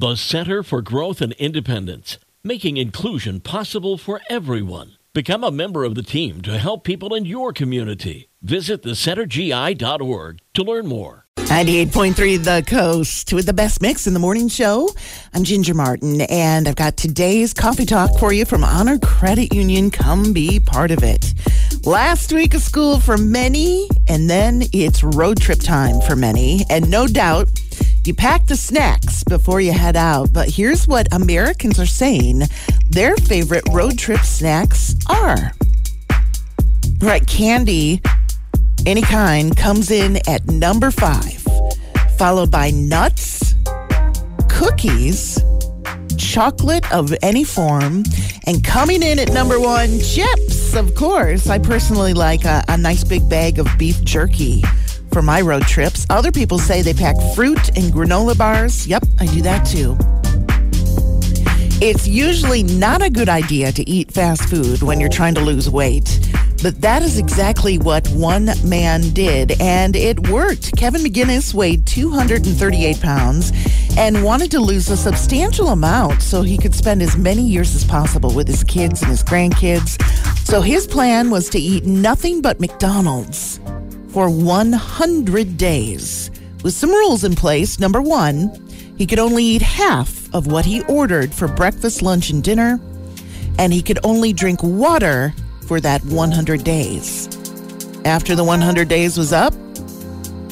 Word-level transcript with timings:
The 0.00 0.16
Center 0.16 0.62
for 0.62 0.80
Growth 0.80 1.20
and 1.20 1.34
Independence, 1.34 2.16
making 2.42 2.78
inclusion 2.78 3.40
possible 3.40 3.98
for 3.98 4.22
everyone. 4.30 4.92
Become 5.12 5.44
a 5.44 5.50
member 5.50 5.84
of 5.84 5.94
the 5.94 6.02
team 6.02 6.40
to 6.40 6.56
help 6.56 6.84
people 6.84 7.14
in 7.14 7.26
your 7.26 7.52
community. 7.52 8.30
Visit 8.40 8.82
thecentergi.org 8.82 10.38
to 10.54 10.62
learn 10.62 10.86
more. 10.86 11.26
98.3 11.36 12.42
The 12.42 12.64
Coast 12.66 13.34
with 13.34 13.44
the 13.44 13.52
best 13.52 13.82
mix 13.82 14.06
in 14.06 14.14
the 14.14 14.20
morning 14.20 14.48
show. 14.48 14.88
I'm 15.34 15.44
Ginger 15.44 15.74
Martin, 15.74 16.22
and 16.22 16.66
I've 16.66 16.76
got 16.76 16.96
today's 16.96 17.52
coffee 17.52 17.84
talk 17.84 18.18
for 18.18 18.32
you 18.32 18.46
from 18.46 18.64
Honor 18.64 18.98
Credit 18.98 19.52
Union. 19.52 19.90
Come 19.90 20.32
be 20.32 20.60
part 20.60 20.92
of 20.92 21.02
it. 21.02 21.34
Last 21.84 22.32
week 22.32 22.54
of 22.54 22.62
school 22.62 23.00
for 23.00 23.18
many, 23.18 23.86
and 24.08 24.30
then 24.30 24.62
it's 24.72 25.04
road 25.04 25.42
trip 25.42 25.60
time 25.60 26.00
for 26.00 26.16
many. 26.16 26.64
And 26.70 26.90
no 26.90 27.06
doubt, 27.06 27.50
you 28.06 28.14
pack 28.14 28.46
the 28.46 28.56
snacks 28.56 29.22
before 29.24 29.60
you 29.60 29.72
head 29.72 29.96
out. 29.96 30.32
But 30.32 30.48
here's 30.48 30.88
what 30.88 31.12
Americans 31.12 31.78
are 31.78 31.86
saying 31.86 32.42
their 32.88 33.16
favorite 33.16 33.64
road 33.70 33.98
trip 33.98 34.20
snacks 34.20 34.94
are. 35.08 35.52
Right, 37.00 37.26
candy, 37.26 38.00
any 38.86 39.02
kind, 39.02 39.56
comes 39.56 39.90
in 39.90 40.18
at 40.28 40.46
number 40.46 40.90
five, 40.90 41.44
followed 42.18 42.50
by 42.50 42.70
nuts, 42.70 43.54
cookies, 44.48 45.38
chocolate 46.16 46.90
of 46.92 47.14
any 47.22 47.44
form, 47.44 48.02
and 48.46 48.64
coming 48.64 49.02
in 49.02 49.18
at 49.18 49.32
number 49.32 49.60
one, 49.60 49.98
chips, 50.00 50.74
of 50.74 50.94
course. 50.94 51.48
I 51.48 51.58
personally 51.58 52.14
like 52.14 52.44
a, 52.44 52.64
a 52.68 52.76
nice 52.76 53.04
big 53.04 53.28
bag 53.28 53.58
of 53.58 53.66
beef 53.78 54.02
jerky 54.04 54.62
for 55.12 55.22
my 55.22 55.40
road 55.40 55.62
trips. 55.62 56.06
Other 56.10 56.32
people 56.32 56.58
say 56.58 56.82
they 56.82 56.94
pack 56.94 57.16
fruit 57.34 57.68
and 57.76 57.92
granola 57.92 58.36
bars. 58.36 58.86
Yep, 58.86 59.04
I 59.18 59.26
do 59.26 59.42
that 59.42 59.64
too. 59.64 59.96
It's 61.82 62.06
usually 62.06 62.62
not 62.62 63.02
a 63.02 63.08
good 63.08 63.30
idea 63.30 63.72
to 63.72 63.88
eat 63.88 64.12
fast 64.12 64.50
food 64.50 64.82
when 64.82 65.00
you're 65.00 65.08
trying 65.08 65.34
to 65.36 65.40
lose 65.40 65.70
weight. 65.70 66.20
But 66.62 66.82
that 66.82 67.02
is 67.02 67.16
exactly 67.16 67.78
what 67.78 68.06
one 68.08 68.50
man 68.62 69.00
did, 69.14 69.58
and 69.62 69.96
it 69.96 70.28
worked. 70.28 70.76
Kevin 70.76 71.00
McGinnis 71.00 71.54
weighed 71.54 71.86
238 71.86 73.00
pounds 73.00 73.52
and 73.96 74.22
wanted 74.22 74.50
to 74.50 74.60
lose 74.60 74.90
a 74.90 74.96
substantial 74.96 75.68
amount 75.68 76.20
so 76.20 76.42
he 76.42 76.58
could 76.58 76.74
spend 76.74 77.00
as 77.00 77.16
many 77.16 77.42
years 77.42 77.74
as 77.74 77.82
possible 77.82 78.34
with 78.34 78.46
his 78.46 78.62
kids 78.62 79.00
and 79.00 79.10
his 79.10 79.24
grandkids. 79.24 79.98
So 80.46 80.60
his 80.60 80.86
plan 80.86 81.30
was 81.30 81.48
to 81.50 81.58
eat 81.58 81.86
nothing 81.86 82.42
but 82.42 82.60
McDonald's 82.60 83.58
for 84.12 84.28
100 84.28 85.56
days. 85.56 86.30
With 86.62 86.74
some 86.74 86.90
rules 86.90 87.24
in 87.24 87.34
place. 87.34 87.78
Number 87.78 88.02
one, 88.02 88.50
he 88.98 89.06
could 89.06 89.18
only 89.18 89.44
eat 89.44 89.62
half 89.62 90.32
of 90.34 90.46
what 90.46 90.64
he 90.64 90.82
ordered 90.82 91.32
for 91.32 91.48
breakfast, 91.48 92.02
lunch, 92.02 92.30
and 92.30 92.42
dinner, 92.42 92.80
and 93.58 93.72
he 93.72 93.82
could 93.82 93.98
only 94.04 94.32
drink 94.32 94.62
water 94.62 95.32
for 95.66 95.80
that 95.80 96.04
100 96.04 96.64
days. 96.64 97.28
After 98.04 98.34
the 98.34 98.44
100 98.44 98.88
days 98.88 99.16
was 99.16 99.32
up, 99.32 99.54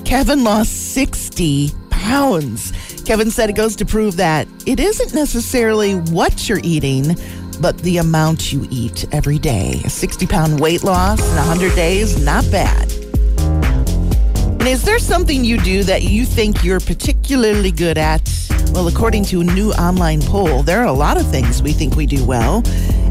Kevin 0.04 0.44
lost 0.44 0.94
60 0.94 1.70
pounds. 1.90 2.72
Kevin 3.04 3.30
said 3.30 3.50
it 3.50 3.56
goes 3.56 3.76
to 3.76 3.84
prove 3.84 4.16
that 4.16 4.48
it 4.66 4.80
isn't 4.80 5.14
necessarily 5.14 5.94
what 5.94 6.48
you're 6.48 6.60
eating, 6.62 7.16
but 7.60 7.76
the 7.78 7.98
amount 7.98 8.52
you 8.52 8.66
eat 8.70 9.06
every 9.12 9.38
day. 9.38 9.80
A 9.84 9.90
60 9.90 10.26
pound 10.26 10.60
weight 10.60 10.84
loss 10.84 11.20
in 11.20 11.36
100 11.36 11.74
days, 11.74 12.22
not 12.24 12.50
bad. 12.50 12.87
And 14.68 14.74
is 14.74 14.82
there 14.82 14.98
something 14.98 15.46
you 15.46 15.56
do 15.56 15.82
that 15.84 16.02
you 16.02 16.26
think 16.26 16.62
you're 16.62 16.78
particularly 16.78 17.70
good 17.70 17.96
at? 17.96 18.20
Well, 18.72 18.86
according 18.86 19.24
to 19.32 19.40
a 19.40 19.44
new 19.44 19.72
online 19.72 20.20
poll, 20.20 20.62
there 20.62 20.82
are 20.82 20.86
a 20.86 20.92
lot 20.92 21.18
of 21.18 21.26
things 21.30 21.62
we 21.62 21.72
think 21.72 21.96
we 21.96 22.04
do 22.04 22.22
well. 22.22 22.62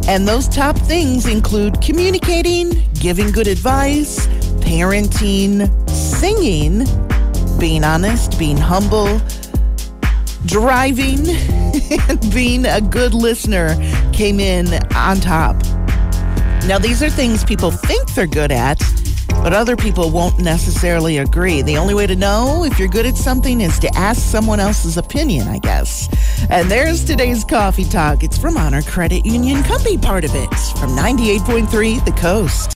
And 0.08 0.28
those 0.28 0.48
top 0.48 0.78
things 0.78 1.26
include 1.26 1.82
communicating, 1.82 2.88
giving 2.94 3.32
good 3.32 3.48
advice, 3.48 4.28
parenting, 4.62 5.68
singing, 5.90 6.86
being 7.58 7.84
honest, 7.84 8.38
being 8.38 8.58
humble, 8.58 9.20
driving, 10.46 11.28
and 12.08 12.22
being 12.32 12.68
a 12.68 12.82
good 12.82 13.16
listener 13.16 13.76
came 14.14 14.40
in 14.40 14.68
on 14.96 15.20
top. 15.20 15.56
Now, 16.68 16.78
these 16.78 17.02
are 17.02 17.10
things 17.10 17.44
people 17.44 17.72
think 17.72 18.14
they're 18.14 18.28
good 18.28 18.52
at, 18.52 18.80
but 19.44 19.54
other 19.54 19.76
people 19.76 20.10
won't 20.10 20.40
necessarily 20.40 21.18
agree. 21.18 21.62
The 21.62 21.78
only 21.78 21.94
way 21.94 22.08
to 22.08 22.16
know 22.16 22.64
if 22.64 22.78
you're 22.80 22.88
good 22.88 23.06
at 23.06 23.16
something 23.16 23.62
is 23.62 23.80
to 23.80 23.96
ask 23.96 24.22
someone 24.22 24.60
else's 24.60 24.98
opinion, 24.98 25.48
I 25.48 25.60
guess. 25.60 26.10
And 26.50 26.70
there's 26.70 27.04
today's 27.04 27.44
coffee 27.44 27.86
talk. 27.86 28.24
It's 28.24 28.38
from 28.38 28.58
Honor 28.58 28.82
Credit 28.82 29.26
Union. 29.26 29.64
Come 29.64 29.84
be 29.84 29.98
part 29.98 30.24
of 30.26 30.32
it 30.36 30.50
from 30.80 30.92
98.3 30.92 32.04
The 32.06 32.12
Coast. 32.14 32.74